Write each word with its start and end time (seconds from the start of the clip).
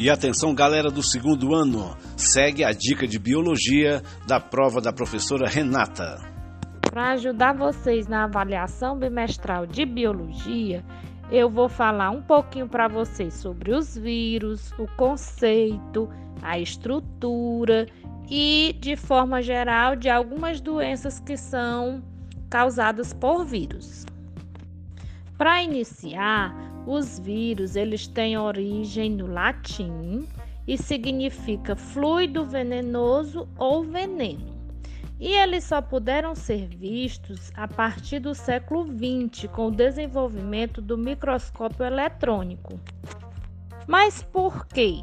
E 0.00 0.08
atenção, 0.08 0.54
galera 0.54 0.92
do 0.92 1.02
segundo 1.02 1.52
ano, 1.52 1.96
segue 2.16 2.62
a 2.62 2.70
dica 2.70 3.04
de 3.04 3.18
biologia 3.18 4.00
da 4.28 4.38
prova 4.38 4.80
da 4.80 4.92
professora 4.92 5.48
Renata. 5.48 6.18
Para 6.82 7.14
ajudar 7.14 7.52
vocês 7.52 8.06
na 8.06 8.22
avaliação 8.22 8.96
bimestral 8.96 9.66
de 9.66 9.84
biologia, 9.84 10.84
eu 11.32 11.50
vou 11.50 11.68
falar 11.68 12.10
um 12.10 12.22
pouquinho 12.22 12.68
para 12.68 12.86
vocês 12.86 13.34
sobre 13.34 13.74
os 13.74 13.98
vírus, 13.98 14.70
o 14.78 14.86
conceito, 14.96 16.08
a 16.42 16.60
estrutura 16.60 17.88
e, 18.30 18.76
de 18.78 18.94
forma 18.94 19.42
geral, 19.42 19.96
de 19.96 20.08
algumas 20.08 20.60
doenças 20.60 21.18
que 21.18 21.36
são 21.36 22.04
causadas 22.48 23.12
por 23.12 23.44
vírus. 23.44 24.06
Para 25.36 25.60
iniciar, 25.60 26.54
os 26.88 27.18
vírus 27.18 27.76
eles 27.76 28.06
têm 28.06 28.38
origem 28.38 29.10
no 29.10 29.26
latim 29.26 30.26
e 30.66 30.78
significa 30.78 31.76
fluido 31.76 32.46
venenoso 32.46 33.46
ou 33.58 33.84
veneno. 33.84 34.56
E 35.20 35.34
eles 35.34 35.64
só 35.64 35.82
puderam 35.82 36.34
ser 36.34 36.66
vistos 36.66 37.52
a 37.54 37.68
partir 37.68 38.20
do 38.20 38.34
século 38.34 38.86
XX, 38.86 39.50
com 39.50 39.66
o 39.66 39.70
desenvolvimento 39.70 40.80
do 40.80 40.96
microscópio 40.96 41.84
eletrônico. 41.84 42.80
Mas 43.86 44.22
por 44.22 44.66
quê? 44.66 45.02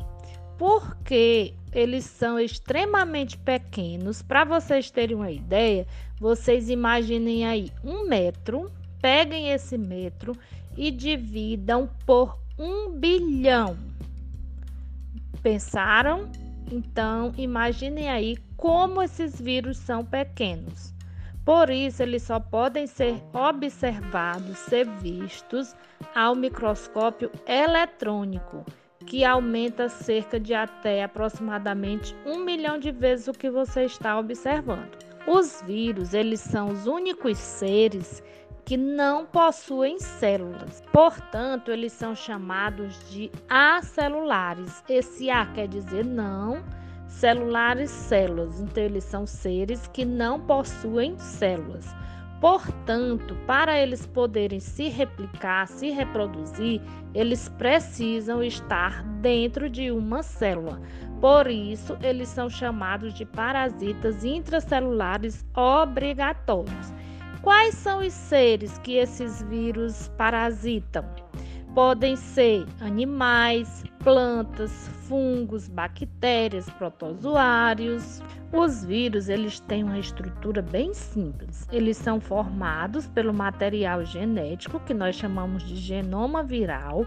Porque 0.57 1.53
eles 1.71 2.05
são 2.05 2.39
extremamente 2.39 3.37
pequenos. 3.37 4.23
Para 4.23 4.43
vocês 4.43 4.89
terem 4.89 5.17
uma 5.17 5.31
ideia, 5.31 5.85
vocês 6.19 6.69
imaginem 6.69 7.45
aí 7.45 7.69
um 7.83 8.07
metro, 8.07 8.71
peguem 9.01 9.51
esse 9.51 9.77
metro 9.77 10.35
e 10.77 10.91
dividam 10.91 11.89
por 12.05 12.37
um 12.57 12.91
bilhão. 12.91 13.77
Pensaram? 15.41 16.29
Então, 16.71 17.31
imaginem 17.37 18.09
aí 18.09 18.37
como 18.57 19.01
esses 19.01 19.39
vírus 19.39 19.77
são 19.77 20.03
pequenos. 20.03 20.93
Por 21.45 21.69
isso, 21.69 22.01
eles 22.01 22.23
só 22.23 22.39
podem 22.39 22.87
ser 22.87 23.21
observados, 23.31 24.57
ser 24.57 24.87
vistos 24.99 25.75
ao 26.15 26.33
microscópio 26.33 27.31
eletrônico, 27.47 28.65
que 29.05 29.23
aumenta 29.23 29.87
cerca 29.87 30.39
de 30.39 30.55
até 30.55 31.03
aproximadamente 31.03 32.15
um 32.25 32.43
milhão 32.43 32.79
de 32.79 32.91
vezes 32.91 33.27
o 33.27 33.33
que 33.33 33.51
você 33.51 33.83
está 33.85 34.17
observando. 34.17 34.97
Os 35.27 35.61
vírus, 35.65 36.15
eles 36.15 36.39
são 36.39 36.71
os 36.71 36.87
únicos 36.87 37.37
seres 37.37 38.23
que 38.65 38.75
não 38.75 39.25
possuem 39.25 39.99
células. 39.99 40.81
Portanto, 40.91 41.69
eles 41.69 41.93
são 41.93 42.15
chamados 42.15 42.97
de 43.11 43.31
acelulares. 43.47 44.83
Esse 44.89 45.29
A 45.29 45.45
quer 45.45 45.67
dizer 45.67 46.03
não, 46.03 46.63
celulares, 47.07 47.91
células. 47.91 48.59
Então, 48.59 48.83
eles 48.83 49.03
são 49.03 49.27
seres 49.27 49.87
que 49.87 50.03
não 50.03 50.39
possuem 50.39 51.17
células. 51.19 51.85
Portanto, 52.41 53.35
para 53.47 53.79
eles 53.79 54.05
poderem 54.05 54.59
se 54.59 54.89
replicar, 54.89 55.67
se 55.67 55.89
reproduzir, 55.91 56.81
eles 57.13 57.47
precisam 57.49 58.43
estar 58.43 59.03
dentro 59.21 59.69
de 59.69 59.89
uma 59.89 60.21
célula. 60.21 60.81
Por 61.21 61.47
isso, 61.47 61.97
eles 62.01 62.27
são 62.27 62.49
chamados 62.49 63.13
de 63.13 63.25
parasitas 63.25 64.25
intracelulares 64.25 65.45
obrigatórios. 65.55 66.93
Quais 67.45 67.75
são 67.75 67.99
os 67.99 68.11
seres 68.11 68.79
que 68.79 68.95
esses 68.95 69.43
vírus 69.43 70.11
parasitam? 70.17 71.05
Podem 71.75 72.15
ser 72.15 72.65
animais, 72.81 73.83
plantas, 73.99 74.89
fungos, 75.07 75.67
bactérias, 75.67 76.67
protozoários. 76.71 78.19
Os 78.51 78.83
vírus, 78.83 79.29
eles 79.29 79.59
têm 79.59 79.83
uma 79.83 79.99
estrutura 79.99 80.59
bem 80.63 80.91
simples. 80.95 81.67
Eles 81.71 81.97
são 81.97 82.19
formados 82.19 83.05
pelo 83.09 83.31
material 83.31 84.03
genético 84.03 84.79
que 84.79 84.95
nós 84.95 85.15
chamamos 85.15 85.61
de 85.61 85.75
genoma 85.75 86.41
viral. 86.41 87.05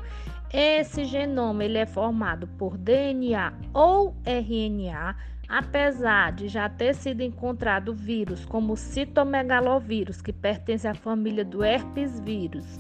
Esse 0.53 1.05
genoma 1.05 1.65
ele 1.65 1.79
é 1.79 1.87
formado 1.87 2.47
por 2.57 2.79
DNA 2.79 3.53
ou 3.75 4.15
RNA 4.25 5.17
Apesar 5.49 6.33
de 6.33 6.47
já 6.47 6.69
ter 6.69 6.95
sido 6.95 7.23
encontrado 7.23 7.95
vírus 7.95 8.45
como 8.45 8.75
o 8.75 8.77
citomegalovírus, 8.77 10.21
que 10.21 10.33
pertence 10.33 10.87
à 10.87 10.95
família 10.95 11.43
do 11.43 11.65
herpes 11.65 12.21
vírus, 12.21 12.79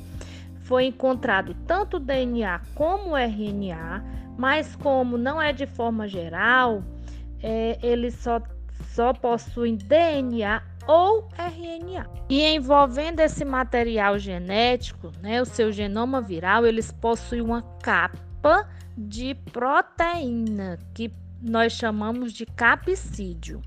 foi 0.60 0.84
encontrado 0.84 1.54
tanto 1.66 1.98
DNA 1.98 2.60
como 2.74 3.16
RNA, 3.16 4.04
mas 4.36 4.76
como 4.76 5.16
não 5.16 5.40
é 5.40 5.50
de 5.50 5.66
forma 5.66 6.06
geral, 6.06 6.84
é, 7.42 7.78
eles 7.82 8.14
só, 8.16 8.42
só 8.94 9.14
possuem 9.14 9.74
DNA 9.74 10.62
ou 10.86 11.26
RNA. 11.38 12.06
E 12.28 12.42
envolvendo 12.42 13.20
esse 13.20 13.46
material 13.46 14.18
genético, 14.18 15.10
né, 15.22 15.40
o 15.40 15.46
seu 15.46 15.72
genoma 15.72 16.20
viral, 16.20 16.66
eles 16.66 16.92
possuem 16.92 17.40
uma 17.40 17.62
capa 17.82 18.68
de 18.94 19.34
proteína 19.34 20.78
que 20.92 21.10
nós 21.40 21.72
chamamos 21.72 22.32
de 22.32 22.44
capsídio. 22.44 23.62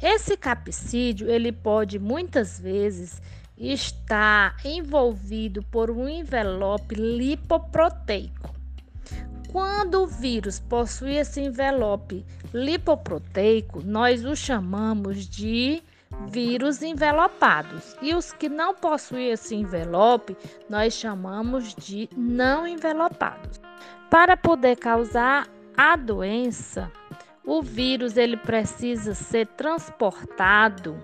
Esse 0.00 0.36
capsídio, 0.36 1.30
ele 1.30 1.52
pode 1.52 1.98
muitas 1.98 2.58
vezes 2.58 3.22
estar 3.56 4.56
envolvido 4.64 5.62
por 5.64 5.90
um 5.90 6.08
envelope 6.08 6.94
lipoproteico. 6.94 8.52
Quando 9.52 10.02
o 10.02 10.06
vírus 10.06 10.58
possui 10.58 11.16
esse 11.16 11.40
envelope 11.40 12.24
lipoproteico, 12.54 13.82
nós 13.84 14.24
o 14.24 14.34
chamamos 14.34 15.28
de 15.28 15.82
vírus 16.28 16.82
envelopados. 16.82 17.96
E 18.00 18.14
os 18.14 18.32
que 18.32 18.48
não 18.48 18.74
possuem 18.74 19.30
esse 19.30 19.54
envelope, 19.54 20.36
nós 20.68 20.94
chamamos 20.94 21.74
de 21.74 22.08
não 22.16 22.66
envelopados. 22.66 23.60
Para 24.10 24.36
poder 24.36 24.76
causar 24.76 25.46
a 25.76 25.96
doença, 25.96 26.90
o 27.44 27.62
vírus 27.62 28.16
ele 28.16 28.36
precisa 28.36 29.14
ser 29.14 29.46
transportado 29.48 30.96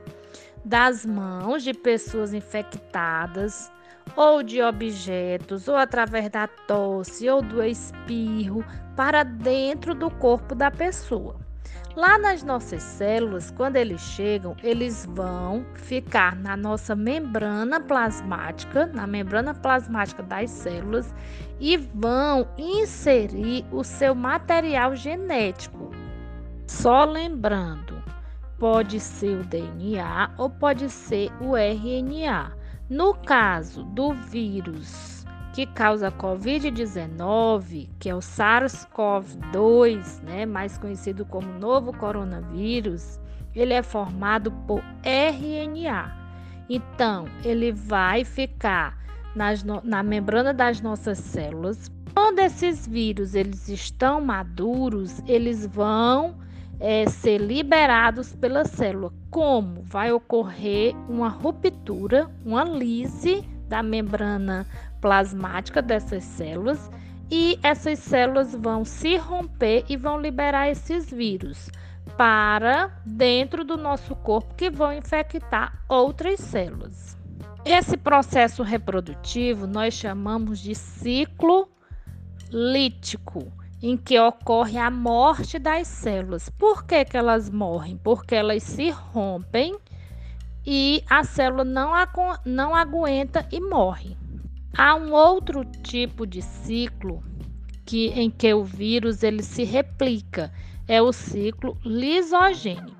das 0.64 1.04
mãos 1.04 1.62
de 1.62 1.72
pessoas 1.72 2.34
infectadas 2.34 3.70
ou 4.16 4.42
de 4.42 4.62
objetos 4.62 5.68
ou 5.68 5.76
através 5.76 6.28
da 6.28 6.46
tosse 6.46 7.28
ou 7.28 7.42
do 7.42 7.62
espirro 7.62 8.64
para 8.96 9.22
dentro 9.22 9.94
do 9.94 10.10
corpo 10.10 10.54
da 10.54 10.70
pessoa. 10.70 11.47
Lá 11.96 12.16
nas 12.16 12.42
nossas 12.44 12.82
células, 12.82 13.50
quando 13.50 13.76
eles 13.76 14.00
chegam, 14.00 14.56
eles 14.62 15.04
vão 15.04 15.66
ficar 15.74 16.36
na 16.36 16.56
nossa 16.56 16.94
membrana 16.94 17.80
plasmática, 17.80 18.86
na 18.86 19.06
membrana 19.06 19.52
plasmática 19.52 20.22
das 20.22 20.50
células, 20.50 21.12
e 21.58 21.76
vão 21.76 22.46
inserir 22.56 23.64
o 23.72 23.82
seu 23.82 24.14
material 24.14 24.94
genético. 24.94 25.90
Só 26.68 27.04
lembrando, 27.04 28.00
pode 28.58 29.00
ser 29.00 29.40
o 29.40 29.44
DNA 29.44 30.30
ou 30.38 30.48
pode 30.48 30.88
ser 30.88 31.32
o 31.40 31.56
RNA. 31.56 32.52
No 32.88 33.14
caso 33.14 33.82
do 33.84 34.12
vírus 34.12 35.17
que 35.58 35.66
causa 35.66 36.12
Covid-19, 36.12 37.88
que 37.98 38.08
é 38.08 38.14
o 38.14 38.20
SARS-CoV-2, 38.20 40.22
né, 40.22 40.46
mais 40.46 40.78
conhecido 40.78 41.24
como 41.24 41.52
novo 41.58 41.92
coronavírus, 41.92 43.18
ele 43.56 43.74
é 43.74 43.82
formado 43.82 44.52
por 44.68 44.80
RNA. 45.02 46.16
Então, 46.70 47.24
ele 47.44 47.72
vai 47.72 48.24
ficar 48.24 48.96
nas, 49.34 49.64
na 49.64 50.00
membrana 50.00 50.54
das 50.54 50.80
nossas 50.80 51.18
células. 51.18 51.90
Quando 52.14 52.38
esses 52.38 52.86
vírus 52.86 53.34
eles 53.34 53.68
estão 53.68 54.20
maduros, 54.20 55.20
eles 55.26 55.66
vão 55.66 56.36
é, 56.78 57.04
ser 57.08 57.38
liberados 57.38 58.32
pela 58.32 58.64
célula. 58.64 59.12
Como 59.28 59.82
vai 59.82 60.12
ocorrer 60.12 60.94
uma 61.08 61.28
ruptura, 61.28 62.30
uma 62.44 62.62
lise 62.62 63.44
da 63.68 63.82
membrana 63.82 64.66
plasmática 65.00 65.80
dessas 65.82 66.24
células 66.24 66.90
e 67.30 67.58
essas 67.62 67.98
células 67.98 68.54
vão 68.54 68.84
se 68.84 69.16
romper 69.16 69.84
e 69.88 69.96
vão 69.96 70.20
liberar 70.20 70.70
esses 70.70 71.10
vírus 71.10 71.70
para 72.16 72.90
dentro 73.04 73.64
do 73.64 73.76
nosso 73.76 74.16
corpo 74.16 74.54
que 74.54 74.70
vão 74.70 74.92
infectar 74.92 75.82
outras 75.88 76.40
células. 76.40 77.16
Esse 77.64 77.96
processo 77.96 78.62
reprodutivo 78.62 79.66
nós 79.66 79.94
chamamos 79.94 80.58
de 80.58 80.74
ciclo 80.74 81.68
lítico, 82.50 83.52
em 83.82 83.96
que 83.96 84.18
ocorre 84.18 84.78
a 84.78 84.90
morte 84.90 85.58
das 85.58 85.86
células. 85.86 86.48
Por 86.48 86.84
que, 86.84 87.04
que 87.04 87.16
elas 87.16 87.50
morrem? 87.50 87.96
Porque 87.98 88.34
elas 88.34 88.62
se 88.62 88.90
rompem 88.90 89.76
e 90.66 91.04
a 91.08 91.22
célula 91.24 91.64
não, 91.64 91.94
agu 91.94 92.38
não 92.44 92.74
aguenta 92.74 93.46
e 93.52 93.60
morre. 93.60 94.16
Há 94.76 94.94
um 94.94 95.12
outro 95.12 95.64
tipo 95.82 96.26
de 96.26 96.42
ciclo 96.42 97.22
que, 97.84 98.08
em 98.08 98.30
que 98.30 98.52
o 98.52 98.64
vírus 98.64 99.22
ele 99.22 99.42
se 99.42 99.64
replica, 99.64 100.52
é 100.86 101.00
o 101.00 101.12
ciclo 101.12 101.76
lisogênico. 101.84 102.96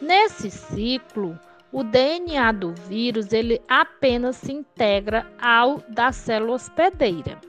Nesse 0.00 0.50
ciclo, 0.50 1.38
o 1.72 1.82
DNA 1.82 2.52
do 2.52 2.72
vírus 2.72 3.32
ele 3.32 3.60
apenas 3.68 4.36
se 4.36 4.52
integra 4.52 5.26
ao 5.40 5.82
da 5.88 6.12
célula 6.12 6.54
hospedeira. 6.54 7.40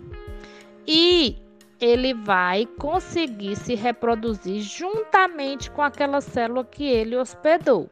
E 0.88 1.38
ele 1.80 2.14
vai 2.14 2.66
conseguir 2.66 3.56
se 3.56 3.76
reproduzir 3.76 4.62
juntamente 4.62 5.70
com 5.70 5.82
aquela 5.82 6.22
célula 6.22 6.64
que 6.64 6.84
ele 6.84 7.16
hospedou. 7.16 7.90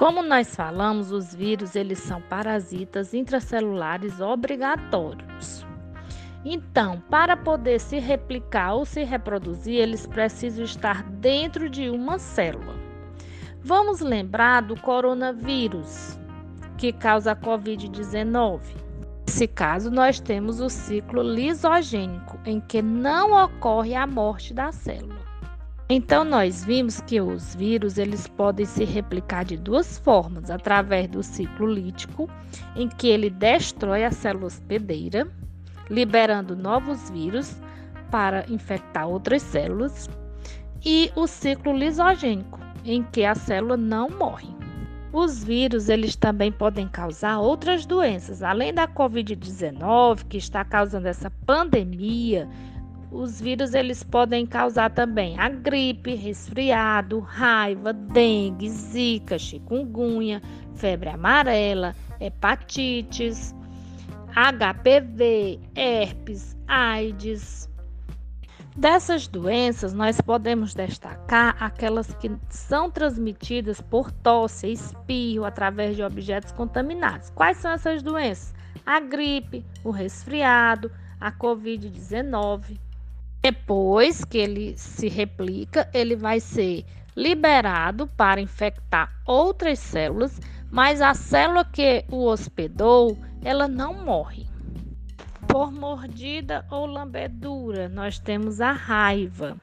Como 0.00 0.22
nós 0.22 0.56
falamos, 0.56 1.12
os 1.12 1.34
vírus 1.34 1.76
eles 1.76 1.98
são 1.98 2.22
parasitas 2.22 3.12
intracelulares 3.12 4.18
obrigatórios. 4.18 5.66
Então, 6.42 7.02
para 7.10 7.36
poder 7.36 7.78
se 7.78 7.98
replicar 7.98 8.76
ou 8.76 8.86
se 8.86 9.04
reproduzir, 9.04 9.74
eles 9.74 10.06
precisam 10.06 10.64
estar 10.64 11.02
dentro 11.02 11.68
de 11.68 11.90
uma 11.90 12.18
célula. 12.18 12.74
Vamos 13.62 14.00
lembrar 14.00 14.62
do 14.62 14.74
coronavírus, 14.80 16.18
que 16.78 16.94
causa 16.94 17.32
a 17.32 17.36
Covid-19. 17.36 18.58
Nesse 19.26 19.46
caso, 19.46 19.90
nós 19.90 20.18
temos 20.18 20.60
o 20.60 20.70
ciclo 20.70 21.20
lisogênico, 21.20 22.40
em 22.46 22.58
que 22.58 22.80
não 22.80 23.32
ocorre 23.44 23.94
a 23.94 24.06
morte 24.06 24.54
da 24.54 24.72
célula. 24.72 25.29
Então 25.92 26.22
nós 26.22 26.64
vimos 26.64 27.00
que 27.00 27.20
os 27.20 27.52
vírus 27.56 27.98
eles 27.98 28.28
podem 28.28 28.64
se 28.64 28.84
replicar 28.84 29.44
de 29.44 29.56
duas 29.56 29.98
formas, 29.98 30.48
através 30.48 31.08
do 31.08 31.20
ciclo 31.20 31.66
lítico, 31.66 32.30
em 32.76 32.88
que 32.88 33.08
ele 33.08 33.28
destrói 33.28 34.04
a 34.04 34.12
célula 34.12 34.46
hospedeira, 34.46 35.26
liberando 35.90 36.54
novos 36.54 37.10
vírus 37.10 37.60
para 38.08 38.44
infectar 38.48 39.08
outras 39.08 39.42
células, 39.42 40.08
e 40.84 41.10
o 41.16 41.26
ciclo 41.26 41.76
lisogênico, 41.76 42.60
em 42.84 43.02
que 43.02 43.24
a 43.24 43.34
célula 43.34 43.76
não 43.76 44.08
morre. 44.10 44.54
Os 45.12 45.42
vírus 45.42 45.88
eles 45.88 46.14
também 46.14 46.52
podem 46.52 46.86
causar 46.86 47.40
outras 47.40 47.84
doenças, 47.84 48.44
além 48.44 48.72
da 48.72 48.86
COVID-19 48.86 50.24
que 50.28 50.36
está 50.36 50.64
causando 50.64 51.08
essa 51.08 51.28
pandemia. 51.44 52.48
Os 53.10 53.40
vírus 53.40 53.74
eles 53.74 54.04
podem 54.04 54.46
causar 54.46 54.90
também 54.90 55.38
a 55.38 55.48
gripe, 55.48 56.14
resfriado, 56.14 57.18
raiva, 57.18 57.92
dengue, 57.92 58.68
zika, 58.68 59.36
chikungunya, 59.36 60.40
febre 60.76 61.08
amarela, 61.08 61.94
hepatites, 62.20 63.54
HPV, 64.34 65.58
herpes, 65.74 66.56
AIDS, 66.68 67.68
Dessas 68.76 69.26
doenças, 69.26 69.92
nós 69.92 70.20
podemos 70.20 70.72
destacar 70.72 71.56
aquelas 71.60 72.14
que 72.14 72.30
são 72.48 72.90
transmitidas 72.90 73.80
por 73.80 74.12
tosse, 74.12 74.72
espirro, 74.72 75.44
através 75.44 75.96
de 75.96 76.02
objetos 76.02 76.52
contaminados. 76.52 77.30
Quais 77.30 77.56
são 77.56 77.72
essas 77.72 78.02
doenças? 78.02 78.54
A 78.86 79.00
gripe, 79.00 79.64
o 79.84 79.90
resfriado, 79.90 80.90
a 81.20 81.32
Covid-19. 81.32 82.78
Depois 83.42 84.24
que 84.24 84.36
ele 84.36 84.76
se 84.76 85.08
replica, 85.08 85.88
ele 85.94 86.14
vai 86.14 86.40
ser 86.40 86.84
liberado 87.16 88.06
para 88.06 88.40
infectar 88.40 89.10
outras 89.26 89.78
células, 89.78 90.38
mas 90.70 91.00
a 91.00 91.14
célula 91.14 91.64
que 91.64 92.04
o 92.10 92.26
hospedou, 92.26 93.16
ela 93.42 93.66
não 93.66 93.94
morre. 93.94 94.46
Por 95.48 95.72
mordida 95.72 96.64
ou 96.70 96.86
lambedura, 96.86 97.88
nós 97.88 98.18
temos 98.18 98.60
a 98.60 98.72
raiva. 98.72 99.56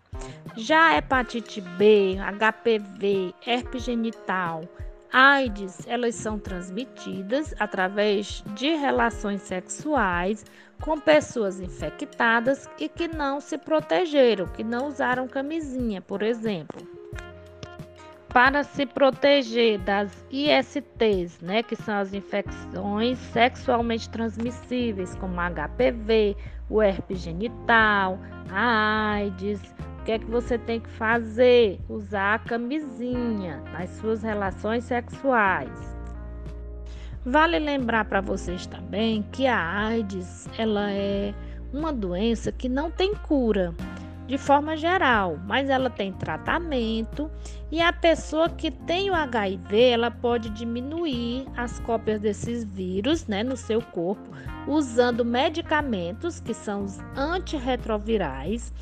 Já 0.56 0.90
a 0.90 0.98
hepatite 0.98 1.62
B, 1.62 2.18
HPV, 2.18 3.34
herpes 3.46 3.84
genital, 3.84 4.64
AIDS, 5.14 5.88
elas 5.88 6.16
são 6.16 6.38
transmitidas 6.38 7.54
através 7.60 8.44
de 8.56 8.76
relações 8.76 9.42
sexuais 9.44 10.44
com 10.82 11.00
pessoas 11.00 11.60
infectadas 11.60 12.70
e 12.80 12.88
que 12.88 13.08
não 13.08 13.40
se 13.40 13.58
protegeram, 13.58 14.48
que 14.48 14.64
não 14.64 14.88
usaram 14.88 15.28
camisinha, 15.28 16.02
por 16.02 16.22
exemplo 16.22 16.98
para 18.38 18.64
se 18.64 18.86
proteger 18.86 19.80
das 19.80 20.12
ISTs, 20.30 21.40
né, 21.42 21.64
que 21.64 21.76
são 21.76 21.98
as 21.98 22.14
infecções 22.14 23.18
sexualmente 23.18 24.08
transmissíveis, 24.12 25.16
como 25.16 25.42
HPV, 25.42 26.36
o 26.70 26.82
herpes 26.84 27.20
genital, 27.20 28.20
a 28.52 29.14
AIDS. 29.14 29.60
O 30.00 30.04
que 30.04 30.12
é 30.12 30.20
que 30.20 30.26
você 30.26 30.58
tem 30.58 30.80
que 30.80 30.90
fazer? 30.92 31.80
Usar 31.90 32.36
a 32.36 32.40
camisinha 32.40 33.58
nas 33.74 33.90
suas 33.90 34.22
relações 34.22 34.84
sexuais. 34.84 35.97
Vale 37.30 37.60
lembrar 37.60 38.06
para 38.06 38.22
vocês 38.22 38.66
também 38.66 39.22
que 39.34 39.46
a 39.48 39.60
AIDS, 39.60 40.48
ela 40.58 40.90
é 40.94 41.34
uma 41.74 41.92
doença 41.92 42.54
que 42.54 42.70
não 42.70 42.90
tem 42.90 43.14
cura 43.14 43.76
de 44.28 44.38
forma 44.38 44.78
geral, 44.78 45.38
mas 45.46 45.70
ela 45.70 45.90
tem 45.90 46.14
tratamento 46.14 47.30
e 47.70 47.82
a 47.82 47.92
pessoa 47.92 48.50
que 48.50 48.72
tem 48.72 49.12
o 49.12 49.14
HIV, 49.14 49.90
ela 49.90 50.10
pode 50.10 50.50
diminuir 50.52 51.46
as 51.58 51.80
cópias 51.80 52.20
desses 52.20 52.64
vírus, 52.64 53.28
né, 53.28 53.44
no 53.44 53.58
seu 53.58 53.82
corpo, 53.82 54.30
usando 54.66 55.26
medicamentos 55.26 56.40
que 56.40 56.54
são 56.54 56.86
os 56.86 56.98
antirretrovirais. 57.16 58.74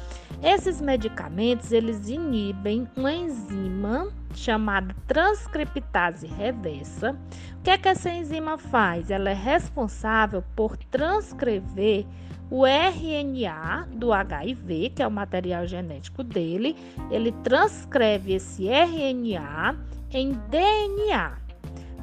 Esses 0.44 0.80
medicamentos, 0.80 1.72
eles 1.72 2.10
inibem 2.10 2.88
uma 2.96 3.12
enzima 3.12 4.08
chamada 4.36 4.96
transcriptase 5.08 6.28
reversa. 6.28 7.18
O 7.58 7.64
que 7.64 7.72
é 7.72 7.78
que 7.80 7.88
essa 7.88 8.12
enzima 8.12 8.58
faz? 8.58 9.10
Ela 9.10 9.32
é 9.32 9.34
responsável 9.34 10.44
por 10.56 10.78
transcrever 10.78 12.06
o 12.50 12.64
RNA 12.66 13.88
do 13.94 14.14
HIV, 14.14 14.92
que 14.96 15.02
é 15.02 15.08
o 15.08 15.12
material 15.12 15.66
genético 15.66 16.24
dele, 16.24 16.76
ele 17.10 17.32
transcreve 17.44 18.34
esse 18.34 18.68
RNA 18.76 19.78
em 20.12 20.34
DNA. 20.50 21.38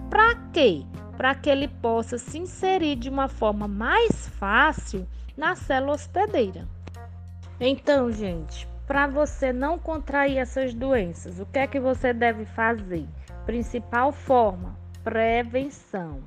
Para 0.08 0.34
quê? 0.54 0.86
Para 1.18 1.34
que 1.34 1.50
ele 1.50 1.68
possa 1.68 2.16
se 2.16 2.38
inserir 2.38 2.96
de 2.96 3.10
uma 3.10 3.28
forma 3.28 3.68
mais 3.68 4.28
fácil 4.38 5.06
na 5.36 5.54
célula 5.54 5.92
hospedeira. 5.92 6.66
Então, 7.60 8.10
gente, 8.10 8.66
para 8.86 9.06
você 9.06 9.52
não 9.52 9.78
contrair 9.78 10.38
essas 10.38 10.72
doenças, 10.72 11.38
o 11.38 11.44
que 11.44 11.58
é 11.58 11.66
que 11.66 11.78
você 11.78 12.14
deve 12.14 12.46
fazer? 12.46 13.06
Principal 13.44 14.10
forma: 14.10 14.74
prevenção. 15.04 16.20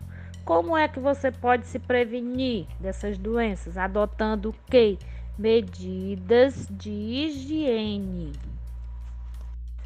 Como 0.44 0.78
é 0.78 0.88
que 0.88 1.00
você 1.00 1.32
pode 1.32 1.66
se 1.66 1.80
prevenir 1.80 2.68
dessas 2.80 3.18
doenças? 3.18 3.80
Adotando 3.80 4.50
o 4.50 4.56
quê? 4.70 5.00
Medidas 5.40 6.68
de 6.70 6.92
higiene. 6.92 8.32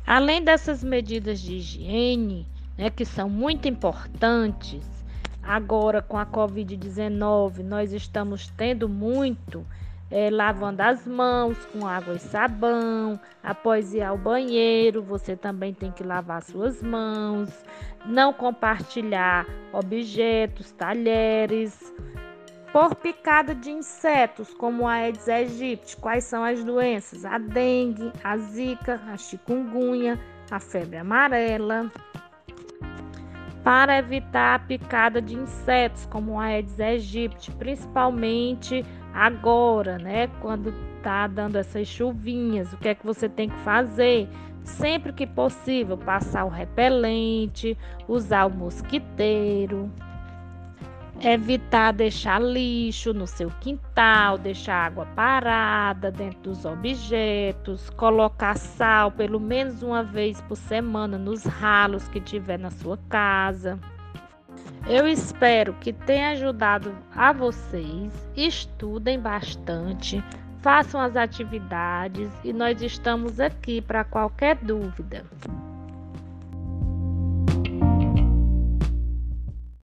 Além 0.06 0.44
dessas 0.44 0.84
medidas 0.84 1.40
de 1.40 1.56
higiene, 1.56 2.48
né, 2.78 2.90
que 2.90 3.06
são 3.06 3.30
muito 3.30 3.68
importantes, 3.68 4.86
agora 5.44 6.02
com 6.02 6.18
a 6.18 6.26
Covid-19 6.26 7.60
nós 7.60 7.94
estamos 7.94 8.48
tendo 8.58 8.88
muito 8.90 9.66
é, 10.12 10.30
lavando 10.30 10.82
as 10.82 11.06
mãos 11.06 11.58
com 11.68 11.86
água 11.86 12.16
e 12.16 12.20
sabão. 12.20 13.20
Após 13.44 13.94
ir 13.94 14.02
ao 14.02 14.18
banheiro, 14.18 15.04
você 15.04 15.36
também 15.36 15.74
tem 15.74 15.92
que 15.92 16.04
lavar 16.04 16.42
suas 16.42 16.82
mãos. 16.82 17.50
Não 18.06 18.34
compartilhar 18.34 19.46
objetos, 19.72 20.72
talheres. 20.72 21.94
Por 22.72 22.94
picada 22.94 23.56
de 23.56 23.72
insetos, 23.72 24.54
como 24.54 24.88
a 24.88 24.94
Aedes 24.94 25.28
aegypti, 25.28 25.98
quais 25.98 26.24
são 26.24 26.44
as 26.44 26.64
doenças? 26.64 27.26
A 27.26 27.40
dengue, 27.40 28.12
a 28.24 28.38
zika, 28.38 29.02
a 29.12 29.18
chikungunya, 29.18 30.20
a 30.52 30.60
febre 30.60 30.98
amarela. 30.98 31.92
Para 33.64 33.98
evitar 33.98 34.56
a 34.56 34.60
picada 34.60 35.20
de 35.20 35.36
insetos, 35.36 36.06
como 36.06 36.40
a 36.40 36.44
Aedes 36.44 36.80
aegypti, 36.80 37.52
principalmente 37.54 38.86
agora, 39.16 39.98
né? 39.98 40.28
Quando 40.40 40.72
tá 41.02 41.26
dando 41.26 41.56
essas 41.56 41.88
chuvinhas, 41.88 42.72
o 42.72 42.78
que 42.78 42.90
é 42.90 42.96
que 42.96 43.06
você 43.06 43.28
tem 43.28 43.50
que 43.50 43.60
fazer? 43.62 44.30
Sempre 44.64 45.12
que 45.12 45.26
possível, 45.26 45.98
passar 45.98 46.46
o 46.46 46.50
repelente, 46.50 47.76
usar 48.08 48.46
o 48.46 48.52
mosquiteiro, 48.52 49.92
evitar 51.22 51.92
deixar 51.92 52.42
lixo 52.42 53.14
no 53.14 53.28
seu 53.28 53.50
quintal, 53.60 54.38
deixar 54.38 54.86
água 54.86 55.06
parada 55.16 56.12
dentro 56.12 56.40
dos 56.42 56.66
objetos, 56.66 57.90
colocar 57.92 58.58
sal 58.58 59.12
pelo 59.12 59.40
menos 59.40 59.84
uma 59.84 60.04
vez 60.04 60.42
por 60.42 60.56
semana 60.56 61.18
nos 61.18 61.44
ralos 61.44 62.08
que 62.08 62.22
tiver 62.22 62.58
na 62.58 62.72
sua 62.72 62.98
casa. 63.10 63.78
Eu 64.88 65.08
espero 65.08 65.74
que 65.74 65.94
tenha 65.94 66.32
ajudado 66.32 66.96
a 67.16 67.32
vocês. 67.32 68.12
Estudem 68.36 69.20
bastante, 69.20 70.24
façam 70.62 71.02
as 71.02 71.16
atividades 71.16 72.32
e 72.44 72.54
nós 72.54 72.82
estamos 72.82 73.40
aqui 73.40 73.82
para 73.82 74.04
qualquer 74.04 74.56
dúvida. 74.56 75.24